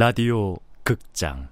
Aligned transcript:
라디오 0.00 0.54
극장 0.84 1.48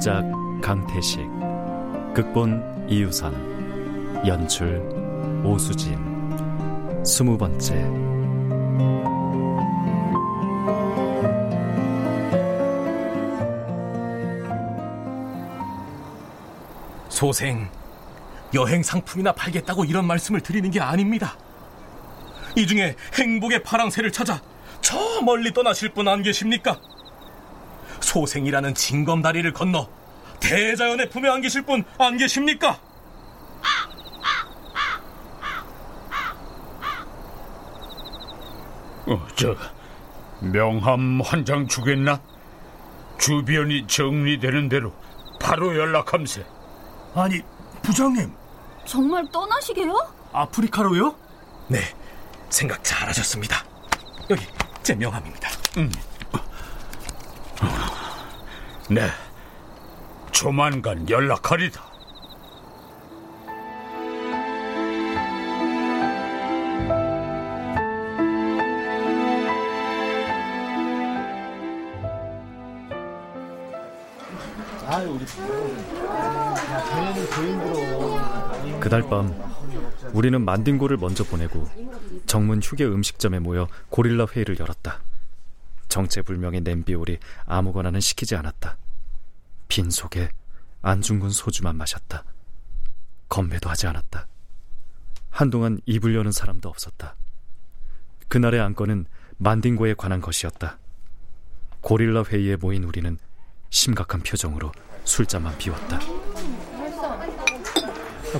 원작 0.00 0.24
강태식 0.62 1.28
극본 2.14 2.86
이유선 2.88 4.24
연출 4.26 4.80
오수진 5.44 7.04
스무 7.04 7.36
번째 7.36 7.74
소생, 17.10 17.68
여행 18.54 18.82
상품이나 18.82 19.32
팔겠다고 19.32 19.84
이런 19.84 20.06
말씀을 20.06 20.40
드리는 20.40 20.70
게 20.70 20.80
아닙니다. 20.80 21.36
이 22.56 22.66
중에 22.66 22.96
행복의 23.18 23.62
파랑새를 23.64 24.10
찾아 24.12 24.40
저 24.80 24.96
멀리 25.22 25.52
떠나실 25.52 25.90
분 25.92 26.08
안 26.08 26.22
계십니까? 26.22 26.80
소생이라는 28.10 28.74
징검다리를 28.74 29.52
건너 29.52 29.88
대자연의 30.40 31.10
품에 31.10 31.28
안 31.28 31.40
계실 31.40 31.62
분 31.62 31.84
안 31.98 32.16
계십니까? 32.16 32.80
어, 39.06 39.26
저 39.36 39.56
명함 40.40 41.20
한 41.22 41.44
장 41.44 41.66
주겠나? 41.66 42.20
주변이 43.18 43.86
정리되는 43.86 44.68
대로 44.68 44.92
바로 45.40 45.76
연락함세. 45.76 46.44
아니, 47.14 47.42
부장님. 47.82 48.32
정말 48.86 49.26
떠나시게요? 49.30 49.94
아프리카로요? 50.32 51.14
네, 51.68 51.80
생각 52.48 52.82
잘하셨습니다. 52.82 53.64
여기 54.30 54.46
제 54.82 54.94
명함입니다. 54.94 55.48
음. 55.78 55.90
네, 58.90 59.02
조만간 60.32 61.08
연락하리다. 61.08 61.80
그달 78.80 79.02
밤 79.02 79.32
우리는 80.12 80.44
만딩고를 80.44 80.96
먼저 80.96 81.22
보내고 81.22 81.68
정문 82.26 82.60
휴게 82.60 82.86
음식점에 82.86 83.38
모여 83.38 83.68
고릴라 83.88 84.26
회의를 84.26 84.58
열었다. 84.58 84.98
정체불명의 85.90 86.62
냄비오리 86.62 87.18
아무거나는 87.44 88.00
시키지 88.00 88.36
않았다. 88.36 88.78
빈 89.68 89.90
속에 89.90 90.30
안중근 90.80 91.30
소주만 91.30 91.76
마셨다. 91.76 92.24
건배도 93.28 93.68
하지 93.68 93.86
않았다. 93.86 94.26
한동안 95.28 95.80
입을 95.84 96.14
여는 96.14 96.32
사람도 96.32 96.68
없었다. 96.68 97.14
그날의 98.28 98.60
안건은 98.60 99.06
만딩고에 99.36 99.94
관한 99.94 100.20
것이었다. 100.20 100.78
고릴라 101.80 102.24
회의에 102.24 102.56
모인 102.56 102.84
우리는 102.84 103.18
심각한 103.70 104.22
표정으로 104.22 104.72
술잔만 105.04 105.56
비웠다. 105.58 106.00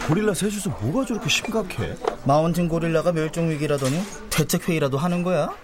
고릴라 0.07 0.35
셋이서 0.35 0.71
뭐가 0.71 1.05
저렇게 1.05 1.29
심각해? 1.29 1.97
마운틴 2.25 2.69
고릴라가 2.69 3.13
멸종 3.13 3.51
위기라더니 3.51 4.01
대책 4.31 4.69
회의라도 4.69 4.99
하는 4.99 5.23
거야? 5.23 5.55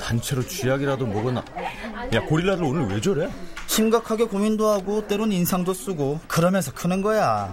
아, 0.00 0.02
뭐 0.02 0.06
단체로 0.06 0.42
쥐약이라도 0.46 1.06
먹었나? 1.06 1.44
야, 2.14 2.20
고릴라들 2.22 2.64
오늘 2.64 2.88
왜 2.88 3.00
저래? 3.00 3.30
심각하게 3.66 4.24
고민도 4.24 4.68
하고 4.68 5.06
때론 5.06 5.30
인상도 5.30 5.72
쓰고 5.74 6.20
그러면서 6.26 6.72
크는 6.72 7.02
거야. 7.02 7.52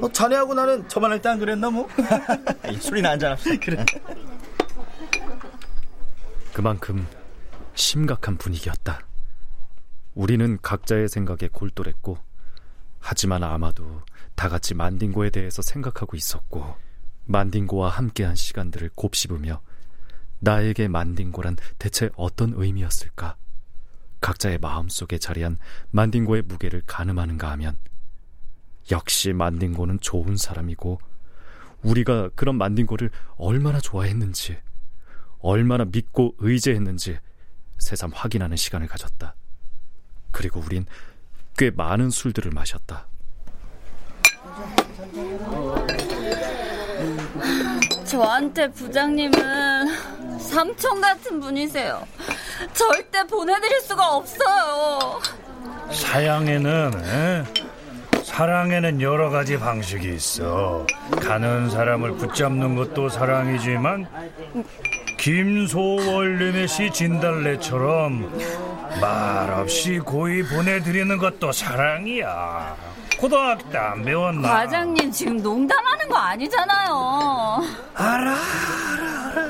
어, 0.00 0.10
자네하고 0.12 0.54
나는 0.54 0.86
저만 0.88 1.12
할 1.12 1.20
때 1.22 1.28
안 1.30 1.38
그랬나 1.38 1.70
뭐? 1.70 1.88
술이나 2.80 3.10
한잔 3.10 3.32
합시다. 3.32 3.56
그래. 3.64 3.84
그만큼 6.52 7.06
심각한 7.74 8.36
분위기였다. 8.36 9.00
우리는 10.14 10.58
각자의 10.62 11.08
생각에 11.08 11.48
골똘했고 11.52 12.18
하지만 13.00 13.42
아마도 13.42 14.02
다 14.36 14.48
같이 14.48 14.74
만딩고에 14.74 15.30
대해서 15.30 15.62
생각하고 15.62 16.16
있었고 16.16 16.74
만딩고와 17.26 17.88
함께한 17.90 18.34
시간들을 18.36 18.90
곱씹으며 18.94 19.60
나에게 20.40 20.88
만딩고란 20.88 21.56
대체 21.78 22.10
어떤 22.16 22.52
의미였을까? 22.54 23.36
각자의 24.20 24.58
마음속에 24.58 25.18
자리한 25.18 25.58
만딩고의 25.90 26.42
무게를 26.42 26.82
가늠하는가 26.86 27.50
하면 27.52 27.76
역시 28.90 29.32
만딩고는 29.32 30.00
좋은 30.00 30.36
사람이고 30.36 31.00
우리가 31.82 32.30
그런 32.34 32.56
만딩고를 32.56 33.10
얼마나 33.36 33.80
좋아했는지 33.80 34.58
얼마나 35.40 35.84
믿고 35.84 36.34
의지했는지 36.38 37.18
새삼 37.78 38.12
확인하는 38.14 38.56
시간을 38.56 38.86
가졌다. 38.86 39.34
그리고 40.30 40.60
우린 40.60 40.86
꽤 41.56 41.70
많은 41.70 42.10
술들을 42.10 42.50
마셨다. 42.50 43.06
저한테 48.14 48.70
부장님은 48.70 49.88
삼촌 50.38 51.00
같은 51.00 51.40
분이세요. 51.40 52.06
절대 52.72 53.24
보내드릴 53.24 53.80
수가 53.80 54.14
없어요. 54.14 55.20
사양에는 55.90 56.92
에? 57.04 57.44
사랑에는 58.22 59.00
여러 59.00 59.30
가지 59.30 59.58
방식이 59.58 60.14
있어. 60.14 60.86
가는 61.20 61.68
사람을 61.68 62.12
붙잡는 62.12 62.76
것도 62.76 63.08
사랑이지만 63.08 64.06
김소월님의 65.18 66.68
시 66.68 66.92
진달래처럼 66.92 68.30
말없이 69.00 69.98
고이 69.98 70.44
보내드리는 70.44 71.18
것도 71.18 71.50
사랑이야. 71.50 72.76
고등학교 73.18 73.68
때 73.70 73.78
안 73.78 74.02
배웠나? 74.02 74.48
과장님 74.48 75.10
지금 75.10 75.36
농담하는 75.38 76.08
거 76.08 76.16
아니잖아요. 76.16 77.62
알아, 77.94 78.30
알아, 78.30 79.30
알아. 79.30 79.44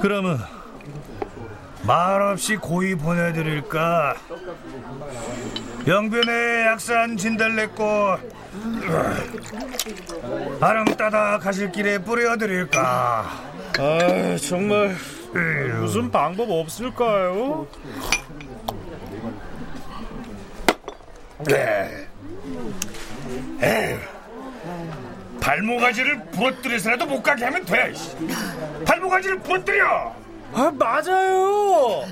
그러면 0.00 0.38
말없이 1.82 2.56
고이 2.56 2.94
보내드릴까? 2.94 4.14
영변의 5.86 6.66
약산 6.66 7.16
진달래꽃 7.16 8.20
아름 10.60 10.84
따다 10.96 11.38
가실 11.38 11.70
길에 11.72 11.98
뿌려드릴까? 11.98 13.30
아, 13.78 14.36
정말 14.46 14.96
무슨 15.80 16.10
방법 16.10 16.50
없을까요? 16.50 17.66
네. 21.46 22.08
에휴, 23.62 23.98
발모가지를 25.40 26.24
부러뜨려서라도 26.26 27.06
못 27.06 27.22
가게 27.22 27.44
하면 27.44 27.64
돼. 27.64 27.92
발모가지를 28.86 29.38
부러뜨려. 29.40 30.14
아, 30.56 30.70
맞아요. 30.72 32.04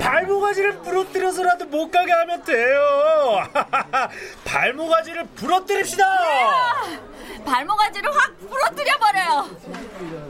발모가지를 0.00 0.78
부러뜨려서라도 0.78 1.66
못 1.66 1.90
가게 1.90 2.10
하면 2.12 2.42
돼요. 2.42 3.42
발모가지를 4.44 5.24
부러뜨립시다. 5.36 6.04
발모가지를 7.44 8.10
확 8.14 8.32
부러뜨려 8.48 8.98
버려요. 8.98 9.48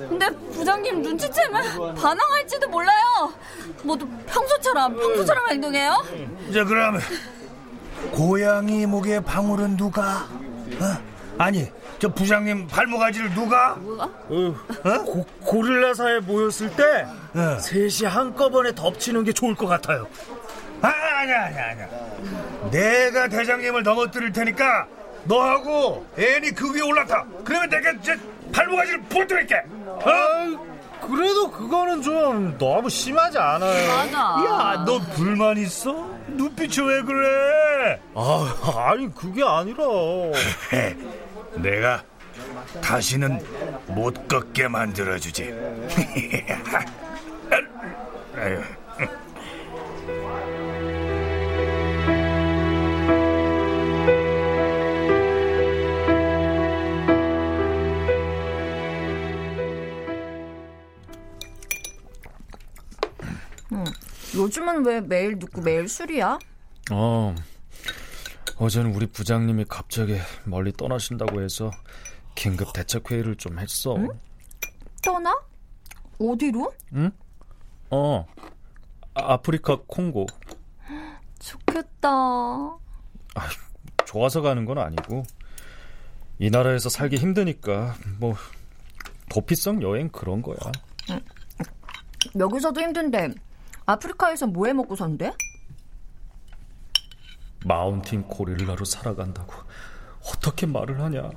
근데 0.08 0.26
부장님 0.52 1.02
눈치채면 1.02 1.94
반항할지도 1.94 2.68
몰라요. 2.68 3.32
모두 3.82 4.06
평소처럼 4.26 4.96
평소처럼 4.96 5.48
행동해요. 5.50 6.04
자 6.52 6.64
그럼 6.64 6.98
고양이 8.12 8.86
목에 8.86 9.20
방울은 9.20 9.76
누가? 9.76 10.28
어? 10.80 11.12
아니 11.38 11.66
저 11.98 12.08
부장님 12.08 12.66
발목아지를 12.66 13.32
누가? 13.34 13.72
어? 13.72 15.04
고, 15.04 15.24
고릴라사에 15.44 16.20
모였을 16.20 16.70
때 16.76 17.06
어. 17.34 17.58
셋이 17.58 18.08
한꺼번에 18.08 18.74
덮치는 18.74 19.24
게 19.24 19.32
좋을 19.32 19.54
것 19.54 19.66
같아요. 19.66 20.06
아, 20.82 20.88
아니야, 20.88 21.46
아니야, 21.46 21.70
아니야. 21.70 21.88
내가 22.70 23.28
대장님을 23.28 23.82
넘어뜨릴 23.82 24.32
테니까 24.32 24.86
너하고 25.24 26.04
애니 26.18 26.50
그 26.52 26.74
위에 26.74 26.82
올라타. 26.82 27.24
그러면 27.44 27.70
내가 27.70 27.92
저 28.02 28.14
발목아지를 28.52 29.02
부러뜨릴게. 29.02 29.54
어? 29.86 30.71
아, 31.02 31.06
그래도 31.06 31.50
그거는 31.50 32.00
좀 32.02 32.56
너무 32.58 32.88
심하지 32.88 33.36
않아요? 33.38 33.88
맞아. 33.88 34.18
야, 34.46 34.84
너 34.84 34.98
불만 35.14 35.56
있어? 35.58 35.92
눈빛이 36.28 36.86
왜 36.86 37.02
그래? 37.02 38.00
아, 38.14 38.90
아니 38.90 39.12
그게 39.14 39.42
아니라 39.44 39.82
내가 41.56 42.02
다시는 42.80 43.44
못 43.88 44.28
걷게 44.28 44.68
만들어주지. 44.68 45.52
아유. 48.36 48.60
요즘은 64.34 64.84
왜 64.86 65.00
매일 65.00 65.38
눕고 65.38 65.60
매일 65.60 65.88
술이야? 65.88 66.38
어, 66.90 67.34
어제는 68.56 68.94
우리 68.94 69.06
부장님이 69.06 69.66
갑자기 69.68 70.18
멀리 70.44 70.72
떠나신다고 70.72 71.42
해서 71.42 71.70
긴급 72.34 72.72
대책 72.72 73.10
회의를 73.10 73.36
좀 73.36 73.58
했어. 73.58 73.96
떠나? 75.02 75.38
어디로? 76.18 76.72
어, 77.90 78.26
아, 79.14 79.32
아프리카 79.34 79.78
콩고. 79.86 80.26
좋겠다. 81.38 82.08
좋아서 84.06 84.40
가는 84.42 84.64
건 84.64 84.78
아니고 84.78 85.24
이 86.38 86.50
나라에서 86.50 86.88
살기 86.88 87.16
힘드니까 87.16 87.94
뭐 88.18 88.34
도피성 89.30 89.82
여행 89.82 90.08
그런 90.08 90.40
거야. 90.42 90.56
여기서도 92.38 92.80
힘든데 92.80 93.34
아프리카에서 93.86 94.46
뭐 94.46 94.66
해 94.66 94.72
먹고 94.72 94.96
산대? 94.96 95.32
마운틴 97.64 98.22
고릴라로 98.24 98.84
살아간다고 98.84 99.52
어떻게 100.28 100.66
말을 100.66 101.00
하냐? 101.00 101.30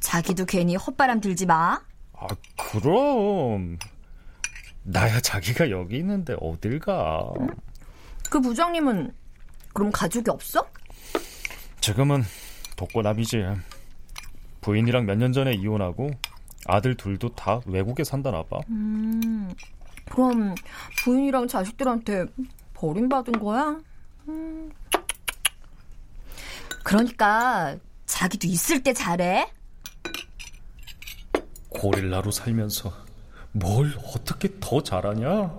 자기도 0.00 0.44
괜히 0.44 0.76
헛바람 0.76 1.20
들지 1.20 1.46
마. 1.46 1.80
아 2.14 2.26
그럼 2.56 3.78
나야 4.82 5.20
자기가 5.20 5.70
여기 5.70 5.98
있는데 5.98 6.34
어딜 6.40 6.78
가? 6.80 7.30
그 8.30 8.40
부장님은 8.40 9.12
그럼 9.72 9.90
가족이 9.92 10.30
없어? 10.30 10.66
지금은 11.80 12.22
독고남이지. 12.76 13.44
부인이랑 14.60 15.06
몇 15.06 15.16
년 15.16 15.32
전에 15.32 15.54
이혼하고 15.54 16.10
아들 16.66 16.94
둘도 16.96 17.34
다 17.34 17.60
외국에 17.66 18.04
산다나 18.04 18.42
봐. 18.42 18.58
그럼 20.18 20.56
부인이랑 21.04 21.46
자식들한테 21.46 22.26
버림받은 22.74 23.34
거야? 23.38 23.78
음. 24.26 24.68
그러니까 26.82 27.76
자기도 28.04 28.48
있을 28.48 28.82
때 28.82 28.92
잘해. 28.92 29.48
고릴라로 31.68 32.32
살면서 32.32 32.92
뭘 33.52 33.96
어떻게 34.12 34.58
더 34.58 34.82
잘하냐? 34.82 35.54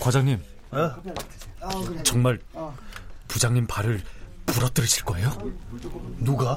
과장님, 0.00 0.42
정말 2.02 2.38
부장님 3.28 3.66
발을 3.66 4.02
부러뜨리실 4.46 5.04
거예요? 5.04 5.30
누가? 6.18 6.56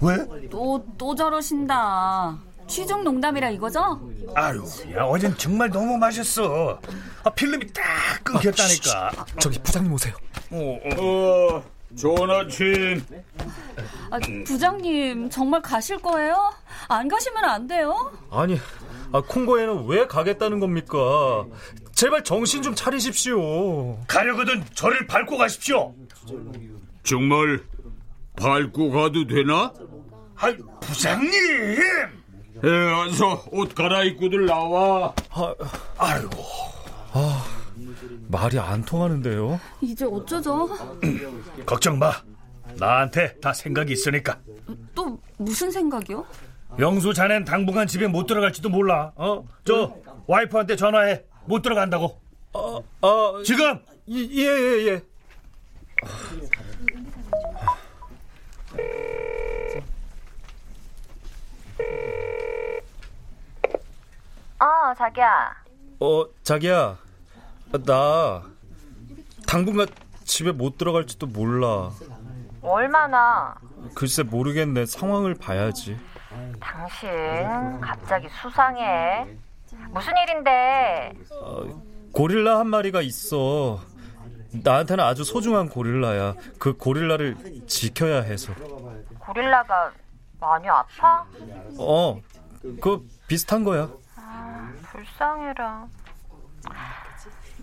왜? 0.00 0.16
또, 0.50 0.84
또 0.96 1.14
저러신다. 1.14 2.38
취중 2.68 3.02
농담이라 3.04 3.50
이거죠? 3.50 4.00
아유, 4.34 4.64
야 4.96 5.04
어젠 5.04 5.36
정말 5.36 5.68
너무 5.68 5.98
마셨어. 5.98 6.80
아, 7.24 7.30
필름이 7.30 7.66
딱 7.72 7.82
끊겼다니까. 8.22 9.26
저기 9.40 9.58
부장님 9.58 9.92
오세요. 9.92 10.14
어, 10.52 11.62
좋은 11.96 12.30
아침. 12.30 13.04
아, 14.10 14.18
부장님, 14.46 15.28
정말 15.28 15.60
가실 15.60 15.98
거예요? 15.98 16.54
안 16.88 17.08
가시면 17.08 17.44
안 17.44 17.66
돼요? 17.66 18.12
아니 18.30 18.58
아, 19.12 19.20
콩고에는 19.20 19.86
왜 19.86 20.06
가겠다는 20.06 20.58
겁니까? 20.60 21.46
제발 21.92 22.24
정신 22.24 22.62
좀 22.62 22.74
차리십시오. 22.74 23.98
가려거든 24.06 24.64
저를 24.74 25.06
밟고 25.06 25.36
가십시오. 25.36 25.94
정말 27.02 27.62
밟고 28.36 28.90
가도 28.90 29.26
되나? 29.26 29.72
아, 30.36 30.52
부장님. 30.80 31.30
에, 32.64 32.68
어서 32.68 33.44
옷 33.50 33.74
갈아입고들 33.74 34.46
나와. 34.46 35.14
아이고, 35.98 36.30
말이 38.28 38.58
안 38.58 38.84
통하는데요. 38.84 39.60
이제 39.82 40.04
어쩌죠? 40.04 40.68
걱정 41.66 41.98
마. 41.98 42.12
나한테 42.78 43.38
다 43.40 43.52
생각이 43.52 43.92
있으니까. 43.92 44.38
또 44.94 45.20
무슨 45.36 45.70
생각이요? 45.70 46.24
영수 46.78 47.12
자넨 47.12 47.44
당분간 47.44 47.86
집에 47.86 48.06
못 48.06 48.26
들어갈지도 48.26 48.68
몰라. 48.70 49.12
어? 49.16 49.44
저 49.64 49.94
와이프한테 50.26 50.76
전화해. 50.76 51.24
못 51.44 51.62
들어간다고. 51.62 52.20
아, 52.54 53.42
지금 53.44 53.80
예, 54.08 54.16
예, 54.16 54.86
예. 54.88 55.02
어, 64.60 64.94
자기야. 64.96 65.54
어, 66.00 66.24
자기야. 66.42 66.98
나 67.84 68.42
당분간 69.46 69.86
집에 70.24 70.52
못 70.52 70.78
들어갈지도 70.78 71.26
몰라. 71.26 71.90
얼마나? 72.60 73.54
글쎄 73.94 74.22
모르겠네. 74.22 74.86
상황을 74.86 75.34
봐야지. 75.34 75.98
당신 76.62 77.80
갑자기 77.80 78.28
수상해. 78.40 79.26
무슨 79.90 80.12
일인데? 80.16 81.12
고릴라 82.12 82.58
한 82.60 82.68
마리가 82.68 83.02
있어. 83.02 83.80
나한테는 84.62 85.02
아주 85.02 85.24
소중한 85.24 85.68
고릴라야. 85.68 86.34
그 86.58 86.76
고릴라를 86.76 87.36
지켜야 87.66 88.22
해서. 88.22 88.52
고릴라가 89.18 89.92
많이 90.40 90.68
아파? 90.68 91.24
어, 91.78 92.20
그 92.80 93.06
비슷한 93.26 93.64
거야. 93.64 93.88
불쌍해라. 94.84 95.86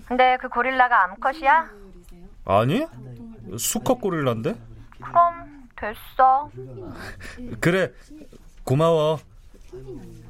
근데 0.07 0.37
그 0.41 0.49
고릴라가 0.49 1.03
암컷이야? 1.05 1.69
아니? 2.45 2.85
수컷 3.57 4.01
고릴라인데? 4.01 4.55
그럼 5.01 5.67
됐어. 5.75 6.49
그래, 7.61 7.91
고마워. 8.69 9.19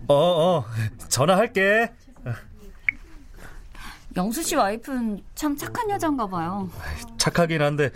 어, 0.07 0.13
어, 0.15 0.65
전화할게. 1.09 1.91
영수 4.15 4.41
씨 4.43 4.55
와이프는 4.55 5.21
참 5.35 5.57
착한 5.57 5.89
여잔가 5.89 6.25
봐요. 6.27 6.69
착하긴 7.17 7.61
한데 7.61 7.89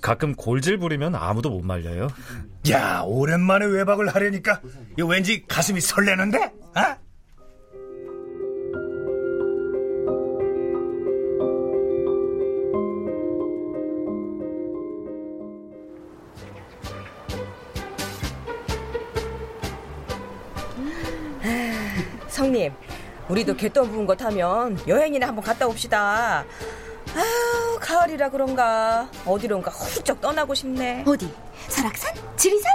가끔 0.00 0.36
골질 0.36 0.78
부리면 0.78 1.16
아무도 1.16 1.50
못 1.50 1.62
말려요. 1.62 2.06
야 2.70 3.02
오랜만에 3.04 3.66
외박을 3.66 4.14
하려니까 4.14 4.60
왠지 4.96 5.44
가슴이 5.48 5.80
설레는데? 5.80 6.52
아? 6.74 6.96
성님, 22.28 22.72
우리도 23.28 23.56
개똥 23.56 23.90
부은 23.90 24.06
거 24.06 24.14
타면 24.14 24.80
여행이나 24.86 25.28
한번 25.28 25.44
갔다 25.44 25.66
옵시다. 25.66 26.44
아유, 27.14 27.78
가을이라 27.80 28.30
그런가 28.30 29.08
어디론가 29.26 29.70
훌쩍 29.70 30.20
떠나고 30.20 30.54
싶네. 30.54 31.04
어디? 31.06 31.32
설악산? 31.68 32.14
지리산? 32.36 32.72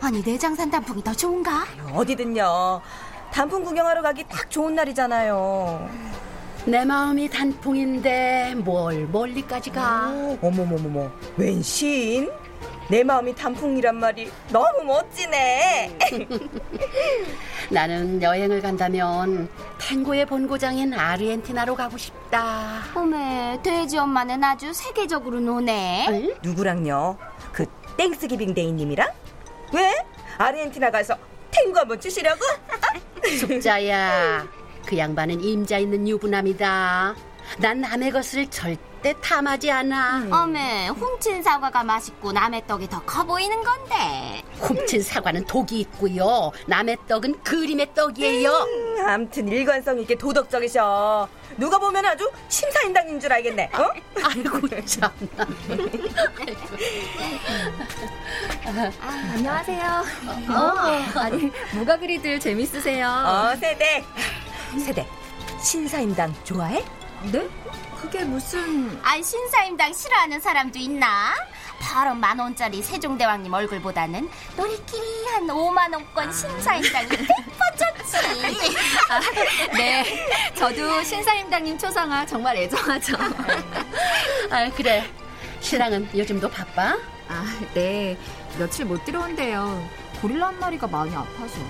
아니 0.00 0.22
내장산 0.22 0.70
단풍이 0.70 1.04
더 1.04 1.12
좋은가? 1.12 1.64
어디든요. 1.92 2.80
단풍 3.32 3.62
구경하러 3.64 4.02
가기 4.02 4.24
딱 4.28 4.50
좋은 4.50 4.74
날이잖아요. 4.74 5.88
내 6.66 6.84
마음이 6.84 7.28
단풍인데 7.28 8.54
뭘 8.58 9.06
멀리까지 9.06 9.70
가? 9.70 10.08
어머머머머, 10.42 11.10
웬 11.36 11.62
시인? 11.62 12.30
내 12.90 13.04
마음이 13.04 13.36
단풍이란 13.36 14.00
말이 14.00 14.28
너무 14.48 14.82
멋지네. 14.82 15.96
나는 17.70 18.20
여행을 18.20 18.60
간다면 18.60 19.48
탱고의 19.78 20.26
본고장인 20.26 20.92
아르헨티나로 20.92 21.76
가고 21.76 21.96
싶다. 21.96 22.82
어메, 22.92 23.60
돼지 23.62 23.96
엄마는 23.96 24.42
아주 24.42 24.72
세계적으로 24.72 25.38
노네. 25.38 26.34
누구랑요? 26.42 27.16
그 27.52 27.64
Thanksgiving 27.96 28.54
Day님이랑? 28.54 29.08
왜? 29.72 29.94
아르헨티나 30.38 30.90
가서 30.90 31.16
탱고 31.52 31.78
한번 31.78 32.00
추시려고? 32.00 32.40
숙자야, 33.38 34.48
그 34.84 34.98
양반은 34.98 35.40
임자 35.40 35.78
있는 35.78 36.08
유부남이다. 36.08 37.14
난 37.58 37.80
남의 37.80 38.10
것을 38.10 38.46
절대 38.48 39.12
탐하지 39.20 39.70
않아. 39.70 40.18
음. 40.18 40.32
어메, 40.32 40.88
훔친 40.88 41.42
사과가 41.42 41.82
맛있고 41.84 42.32
남의 42.32 42.62
떡이 42.66 42.88
더 42.88 43.00
커 43.04 43.24
보이는 43.24 43.62
건데. 43.62 44.42
훔친 44.60 45.02
사과는 45.02 45.46
독이 45.46 45.80
있고요. 45.80 46.52
남의 46.66 46.96
떡은 47.08 47.42
그림의 47.42 47.94
떡이에요. 47.94 48.50
음, 48.50 49.06
암튼 49.08 49.48
일관성 49.48 49.98
있게 50.00 50.14
도덕적이셔. 50.16 51.28
누가 51.56 51.78
보면 51.78 52.06
아주 52.06 52.30
심사인당인 52.48 53.18
줄 53.18 53.32
알겠네. 53.32 53.70
어? 53.74 53.90
아이고 54.22 54.68
참. 54.86 55.10
아, 59.02 59.32
안녕하세요. 59.34 60.04
어, 60.50 61.18
아니 61.18 61.50
뭐가 61.74 61.96
그리들 61.98 62.38
재밌으세요? 62.38 63.06
어, 63.08 63.56
세대. 63.56 64.04
세대. 64.78 65.06
신사임당 65.62 66.34
좋아해? 66.44 66.82
네? 67.24 67.48
그게 68.00 68.24
무슨... 68.24 68.98
아 69.02 69.20
신사임당 69.20 69.92
싫어하는 69.92 70.40
사람도 70.40 70.78
있나? 70.78 71.34
바로 71.80 72.14
만 72.14 72.38
원짜리 72.38 72.82
세종대왕님 72.82 73.52
얼굴보다는 73.52 74.28
놀이끼리 74.56 75.26
한 75.32 75.46
5만 75.46 75.92
원권 75.92 76.32
신사임당이 76.32 77.08
뻗졌지. 77.08 78.16
아, 79.08 79.20
네, 79.76 80.26
저도 80.54 81.02
신사임당님 81.02 81.78
초상화 81.78 82.26
정말 82.26 82.56
애정하죠. 82.56 83.16
아 84.50 84.70
그래. 84.76 85.04
신랑은 85.60 86.08
요즘도 86.16 86.48
바빠? 86.50 86.96
아, 87.28 87.44
네. 87.74 88.18
며칠 88.58 88.84
못 88.84 89.04
들어온대요. 89.04 89.88
고릴라 90.20 90.48
한 90.48 90.58
마리가 90.58 90.86
많이 90.86 91.14
아파서. 91.14 91.60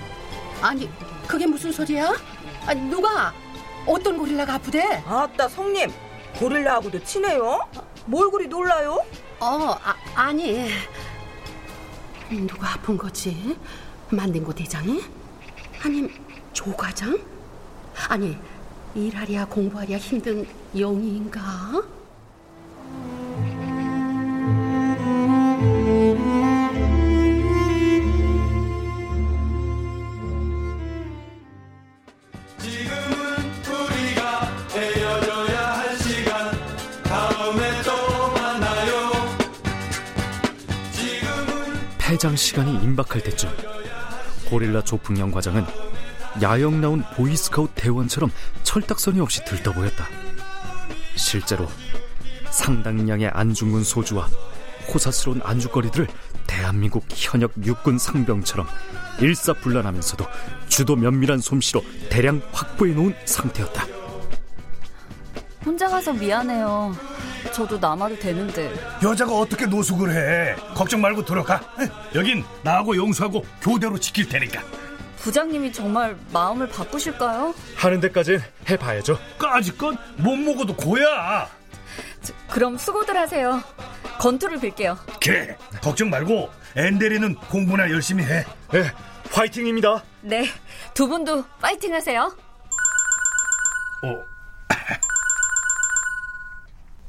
아니, 0.61 0.89
그게 1.27 1.45
무슨 1.45 1.71
소리야? 1.71 2.13
아니, 2.65 2.81
누가? 2.81 3.33
어떤 3.85 4.17
고릴라가 4.17 4.55
아프대? 4.55 5.03
아따, 5.07 5.47
성님. 5.49 5.91
고릴라하고도 6.37 7.03
친해요? 7.03 7.59
뭘 8.05 8.29
그리 8.31 8.47
놀라요? 8.47 9.03
어, 9.39 9.75
아, 9.83 9.95
아니. 10.15 10.69
누가 12.29 12.73
아픈 12.73 12.97
거지? 12.97 13.57
만딩고 14.09 14.53
대장이? 14.53 15.01
아님 15.83 16.09
조과장? 16.53 17.19
아니, 18.07 18.37
일하랴 18.95 19.45
공부하랴 19.45 19.97
힘든 19.97 20.45
영희인가? 20.77 21.41
폐장 42.21 42.35
시간이 42.35 42.83
임박할 42.83 43.23
때쯤 43.23 43.49
고릴라 44.47 44.83
조풍영 44.83 45.31
과장은 45.31 45.65
야영 46.43 46.79
나온 46.79 47.03
보이스카우트 47.15 47.73
대원처럼 47.73 48.29
철딱서니 48.61 49.19
없이 49.19 49.43
들떠 49.43 49.71
보였다. 49.71 50.07
실제로 51.15 51.67
상당량의 52.51 53.29
안중근 53.33 53.83
소주와 53.83 54.27
호사스러운 54.93 55.41
안주거리들을 55.43 56.07
대한민국 56.45 57.05
현역 57.09 57.53
육군 57.65 57.97
상병처럼 57.97 58.67
일사불란하면서도 59.19 60.23
주도 60.67 60.95
면밀한 60.95 61.39
솜씨로 61.39 61.83
대량 62.11 62.39
확보해 62.51 62.93
놓은 62.93 63.15
상태였다. 63.25 63.83
혼자 65.65 65.89
가서 65.89 66.13
미안해요. 66.13 67.10
저도 67.51 67.77
남아도 67.77 68.17
되는데. 68.17 68.73
여자가 69.03 69.33
어떻게 69.33 69.65
노숙을 69.65 70.11
해? 70.11 70.55
걱정 70.73 71.01
말고 71.01 71.25
들어가. 71.25 71.61
여긴 72.15 72.43
나하고 72.63 72.95
용수하고 72.95 73.45
교대로 73.61 73.99
지킬 73.99 74.27
테니까. 74.29 74.61
부장님이 75.17 75.71
정말 75.71 76.15
마음을 76.31 76.67
바꾸실까요? 76.69 77.53
하는 77.75 77.99
데까진 77.99 78.41
해봐야죠. 78.69 79.19
까짓 79.37 79.77
건 79.77 79.97
못 80.17 80.35
먹어도 80.35 80.75
고야. 80.75 81.47
저, 82.23 82.33
그럼 82.49 82.77
수고들 82.77 83.15
하세요. 83.17 83.61
건투를 84.19 84.59
빌게요. 84.59 84.97
그래, 85.21 85.55
걱정 85.81 86.09
말고 86.09 86.49
앤데리는 86.75 87.35
공부나 87.35 87.89
열심히 87.91 88.23
해. 88.23 88.45
네, 88.71 88.91
화이팅입니다. 89.31 90.03
네, 90.21 90.45
두 90.93 91.07
분도 91.07 91.43
파이팅 91.59 91.93
하세요. 91.93 92.35
어. 94.03 94.30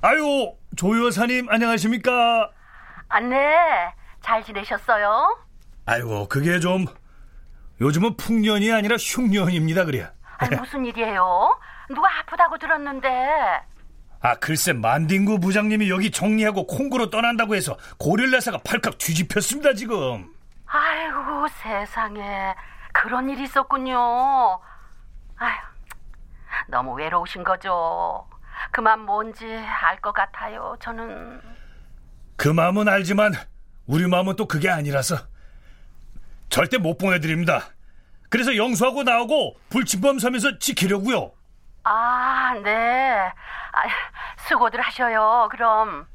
아유, 0.05 0.53
조 0.77 1.07
여사님 1.07 1.49
안녕하십니까? 1.49 2.51
아, 3.09 3.21
네. 3.21 3.95
잘 4.21 4.43
지내셨어요? 4.43 5.39
아이고, 5.87 6.29
그게 6.29 6.59
좀 6.59 6.87
요즘은 7.81 8.17
풍년이 8.17 8.73
아니라 8.73 8.97
흉년입니다, 8.97 9.85
그래. 9.85 10.11
아니, 10.39 10.57
무슨 10.59 10.85
일이에요? 10.85 11.57
누가 11.89 12.09
아프다고 12.19 12.59
들었는데. 12.59 13.09
아, 14.23 14.35
글쎄 14.37 14.73
만딩구 14.73 15.39
부장님이 15.39 15.89
여기 15.89 16.11
정리하고 16.11 16.67
콩고로 16.67 17.11
떠난다고 17.11 17.55
해서 17.55 17.77
고릴라사가 17.99 18.59
팔칵 18.65 18.99
뒤집혔습니다, 18.99 19.75
지금. 19.75 20.33
아이고, 20.67 21.47
세상에. 21.63 22.55
그런 22.93 23.31
일이 23.31 23.45
있었군요. 23.45 23.97
아휴, 25.37 25.53
너무 26.69 26.93
외로우신 26.95 27.45
거죠. 27.45 28.27
그맘 28.73 29.01
뭔지 29.01 29.45
알 29.47 30.01
것 30.01 30.13
같아요. 30.13 30.77
저는 30.81 31.41
그 32.37 32.49
마음은 32.49 32.89
알지만 32.89 33.33
우리 33.87 34.07
마음은 34.09 34.37
또 34.37 34.47
그게 34.49 34.69
아니라서 34.69 35.17
절대 36.49 36.79
못 36.79 36.97
보내드립니다. 36.99 37.69
그래서 38.31 38.57
영수하고 38.57 39.03
나하고 39.03 39.57
불침범 39.69 40.19
섬에서 40.19 40.59
지키려고요. 40.59 41.33
아, 41.85 42.55
네. 42.65 42.71
아, 43.21 43.83
수고들 44.49 44.81
하셔요. 44.81 45.49
그럼 45.51 46.07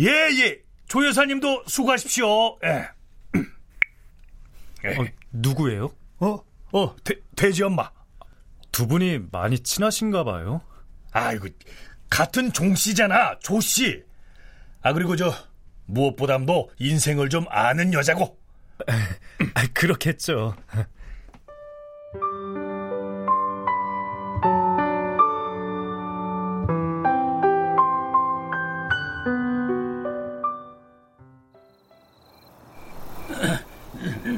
예, 0.00 0.06
예. 0.10 0.60
조 0.88 1.06
여사님도 1.06 1.64
수고하십시오. 1.66 2.58
예. 2.64 2.88
어, 4.98 5.04
누구예요? 5.32 5.90
어? 6.20 6.38
어, 6.72 6.96
돼, 7.04 7.16
돼지 7.36 7.62
엄마. 7.62 7.90
두 8.72 8.86
분이 8.86 9.20
많이 9.32 9.58
친하신가 9.58 10.24
봐요. 10.24 10.60
아이고, 11.12 11.48
같은 12.08 12.52
종씨잖아, 12.52 13.38
조씨. 13.40 14.02
아, 14.82 14.92
그리고 14.92 15.16
저, 15.16 15.32
무엇보다도 15.86 16.70
인생을 16.78 17.28
좀 17.28 17.44
아는 17.48 17.92
여자고. 17.92 18.38
아, 19.54 19.66
그렇겠죠. 19.72 20.54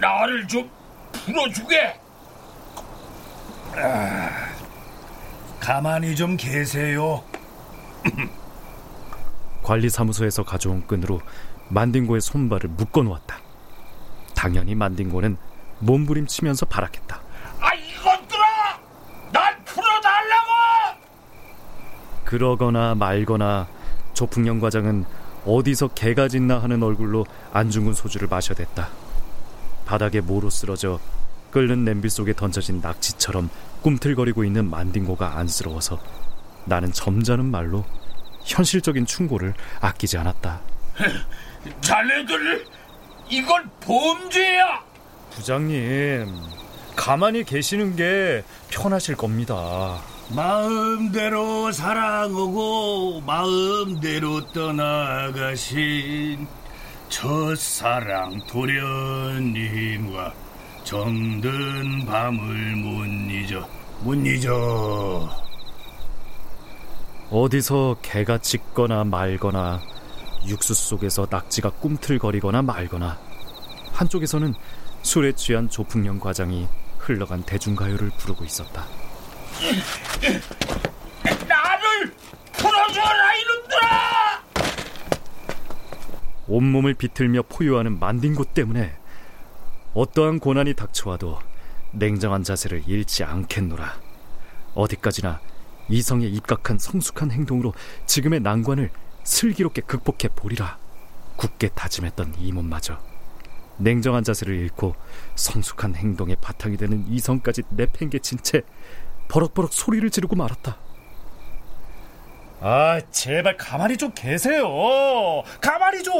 나를 0.00 0.46
좀 0.46 0.70
풀어주게. 1.12 1.94
아, 3.76 4.48
가만히 5.60 6.14
좀 6.16 6.36
계세요. 6.36 7.22
관리사무소에서 9.62 10.44
가져온 10.44 10.86
끈으로 10.86 11.20
만딩고의 11.68 12.20
손발을 12.20 12.70
묶어 12.70 13.02
놓았다. 13.02 13.38
당연히 14.34 14.74
만딩고는 14.74 15.36
몸부림치면서 15.80 16.66
발악했다. 16.66 17.20
아 17.60 17.74
이것들아! 17.74 18.80
날 19.32 19.64
풀어달라고! 19.64 20.48
그러거나 22.24 22.94
말거나 22.94 23.66
조풍령 24.14 24.60
과장은 24.60 25.04
어디서 25.44 25.88
개가 25.88 26.28
짖나 26.28 26.58
하는 26.58 26.82
얼굴로 26.82 27.26
안중근 27.52 27.94
소주를 27.94 28.28
마셔댔다. 28.28 28.88
바닥에 29.86 30.20
모로 30.20 30.50
쓰러져 30.50 30.98
끓는 31.50 31.84
냄비 31.84 32.08
속에 32.10 32.34
던져진 32.34 32.80
낙지처럼 32.80 33.48
꿈틀거리고 33.82 34.44
있는 34.44 34.68
만딩고가 34.68 35.38
안쓰러워서 35.38 35.98
나는 36.68 36.92
점잖은 36.92 37.46
말로 37.46 37.84
현실적인 38.44 39.06
충고를 39.06 39.54
아끼지 39.80 40.18
않았다. 40.18 40.60
자네들 41.80 42.66
이건 43.30 43.70
범죄야. 43.80 44.82
부장님, 45.30 46.26
가만히 46.96 47.44
계시는 47.44 47.96
게 47.96 48.42
편하실 48.70 49.16
겁니다. 49.16 50.00
마음대로 50.30 51.72
사랑하고 51.72 53.22
마음대로 53.22 54.46
떠나가신 54.52 56.46
첫사랑 57.08 58.38
도련님과 58.46 60.34
정든 60.84 62.04
밤을 62.04 62.76
못 62.76 63.06
잊어 63.32 63.66
못 64.00 64.14
잊어 64.26 65.47
어디서 67.30 67.98
개가 68.00 68.38
짖거나 68.38 69.04
말거나 69.04 69.80
육수 70.46 70.72
속에서 70.72 71.26
낙지가 71.30 71.70
꿈틀거리거나 71.72 72.62
말거나 72.62 73.18
한쪽에서는 73.92 74.54
술에 75.02 75.32
취한 75.32 75.68
조풍령 75.68 76.20
과장이 76.20 76.66
흘러간 76.98 77.42
대중가요를 77.42 78.10
부르고 78.18 78.44
있었다. 78.44 78.86
나를 81.46 82.14
풀어줘라 82.52 83.34
이놈들아! 83.34 84.42
온몸을 86.46 86.94
비틀며 86.94 87.42
포효하는 87.42 87.98
만딩고 87.98 88.44
때문에 88.44 88.96
어떠한 89.92 90.38
고난이 90.38 90.74
닥쳐와도 90.74 91.40
냉정한 91.92 92.42
자세를 92.42 92.84
잃지 92.86 93.24
않겠노라. 93.24 93.96
어디까지나 94.74 95.40
이성에 95.88 96.26
입각한 96.26 96.78
성숙한 96.78 97.30
행동으로 97.30 97.72
지금의 98.06 98.40
난관을 98.40 98.90
슬기롭게 99.24 99.82
극복해 99.82 100.28
보리라. 100.34 100.78
굳게 101.36 101.68
다짐했던 101.68 102.34
이 102.38 102.52
몸마저 102.52 102.98
냉정한 103.78 104.24
자세를 104.24 104.54
잃고 104.56 104.96
성숙한 105.36 105.94
행동의 105.94 106.36
바탕이 106.40 106.76
되는 106.76 107.04
이성까지 107.08 107.62
내팽개친 107.70 108.38
채 108.42 108.62
버럭버럭 109.28 109.72
소리를 109.72 110.08
지르고 110.10 110.34
말았다. 110.36 110.76
아, 112.60 113.00
제발 113.12 113.56
가만히 113.56 113.96
좀 113.96 114.10
계세요. 114.14 114.64
가만히 115.60 116.02
좀! 116.02 116.14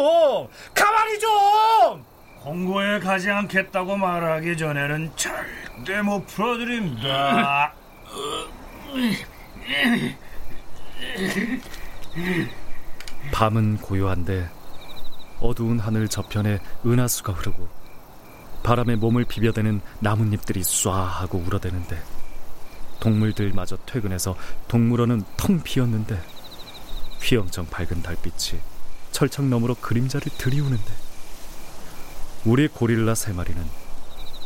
가만히 0.73 1.19
좀! 1.19 2.05
홍고에 2.45 3.01
가지 3.01 3.29
않겠다고 3.29 3.97
말하기 3.97 4.57
전에는 4.57 5.11
절대 5.17 6.01
못 6.03 6.25
풀어드립니다. 6.29 7.73
밤은 13.33 13.79
고요한데 13.79 14.51
어두운 15.41 15.79
하늘 15.79 16.09
저편에 16.09 16.61
은하수가 16.85 17.33
흐르고 17.35 17.69
바람에 18.63 18.97
몸을 18.97 19.25
비벼대는 19.25 19.81
나뭇잎들이 20.01 20.63
쏴 20.63 20.91
하고 20.91 21.39
울어대는데 21.39 22.03
동물들마저 23.01 23.77
퇴근해서 23.87 24.37
동물원은 24.67 25.25
텅 25.37 25.63
비었는데 25.63 26.21
휘영청 27.21 27.66
밝은 27.66 28.03
달빛이 28.03 28.61
철창 29.12 29.51
너머로 29.51 29.77
그림자를 29.77 30.33
들이우는데 30.37 30.92
우리 32.45 32.69
고릴라 32.69 33.14
세 33.14 33.33
마리는 33.33 33.62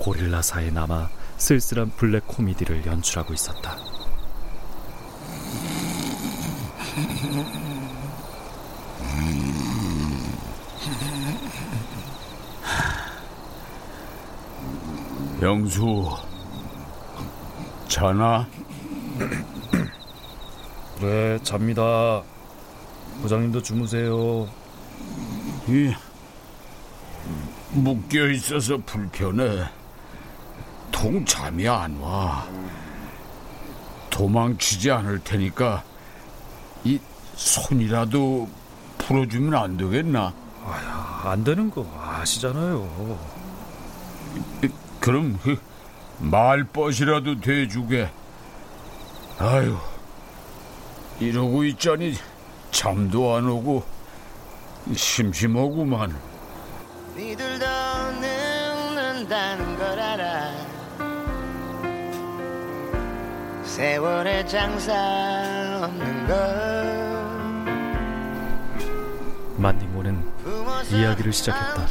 고릴라사에 0.00 0.70
남아 0.70 1.10
쓸쓸한 1.36 1.92
블랙 1.96 2.26
코미디를 2.26 2.86
연출하고 2.86 3.34
있었다. 3.34 3.91
영수 15.40 16.16
자나? 17.88 18.46
네, 21.00 21.38
잡니다. 21.42 22.22
부장님도 23.22 23.62
주무세요. 23.62 24.48
이 25.68 25.94
묶여 27.70 28.28
있어서 28.28 28.76
불편해. 28.84 29.64
통 30.90 31.24
잠이 31.24 31.66
안 31.66 31.96
와. 32.00 32.46
도망치지 34.10 34.90
않을 34.90 35.20
테니까 35.20 35.82
이 36.84 36.98
손이라도 37.36 38.48
풀어주면 38.98 39.54
안 39.54 39.76
되겠나? 39.76 40.32
아야, 40.64 41.20
안 41.24 41.44
되는 41.44 41.70
거 41.70 41.86
아시잖아요. 42.00 43.18
그럼 45.00 45.38
그 45.42 45.60
말벗이라도 46.18 47.40
대주게. 47.40 48.10
아유, 49.38 49.76
이러고 51.18 51.64
있자니 51.64 52.14
잠도 52.70 53.34
안 53.34 53.48
오고 53.48 53.84
심심하구만. 54.94 56.16
니들도 57.16 57.66
늙는다는 58.20 59.78
걸 59.78 60.00
알아. 60.00 60.61
세월의 63.82 64.48
장사 64.48 64.92
없는 65.82 66.26
걸. 66.28 66.36
만딩고는 69.56 70.24
이야기를 70.92 71.32
시작했다. 71.32 71.86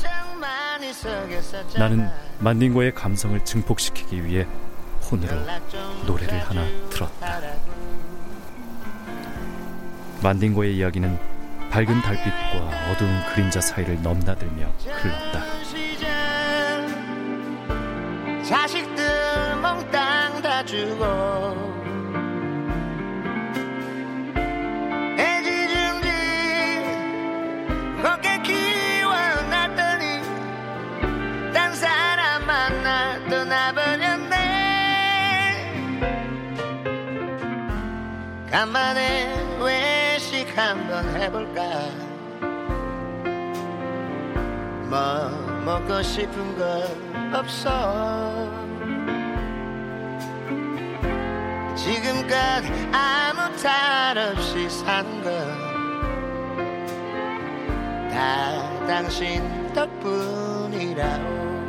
나는 1.78 2.10
만딩고의 2.40 2.94
감성을 2.94 3.44
증폭시키기 3.44 4.24
위해 4.24 4.48
폰으로 5.02 5.36
노래를 6.06 6.40
하나 6.40 6.66
틀었다. 6.92 7.42
만딩고의 10.24 10.78
이야기는 10.78 11.20
밝은 11.72 12.02
달빛과 12.04 12.90
어두운 12.90 13.22
그림자 13.34 13.60
사이를 13.60 14.02
넘나들며 14.02 14.66
흘렀다. 14.86 15.44
자식들 18.48 19.58
몽땅 19.62 20.42
다 20.42 20.64
주고 20.64 21.61
간만에 38.62 39.58
외식 39.60 40.56
한번 40.56 41.04
해볼까? 41.20 41.64
뭐 44.88 45.30
먹고 45.66 46.04
싶은 46.04 46.56
거 46.60 46.86
없어? 47.40 48.48
지금껏 51.76 52.38
아무 52.94 53.58
탈 53.58 54.16
없이 54.20 54.70
산거 54.70 55.32
다 58.12 58.86
당신 58.86 59.74
덕분이라오 59.74 61.61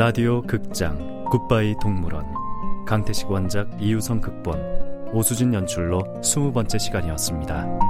라디오 0.00 0.40
극장 0.40 1.26
굿바이 1.26 1.74
동물원 1.78 2.24
강태식 2.86 3.30
원작 3.30 3.68
이유성 3.78 4.22
극본 4.22 5.10
오수진 5.12 5.52
연출로 5.52 6.22
스무 6.22 6.54
번째 6.54 6.78
시간이었습니다. 6.78 7.89